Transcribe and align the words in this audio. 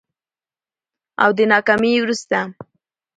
او 1.23 1.29
د 1.37 1.39
ناکامي 1.51 1.91
وروسته 2.01 2.39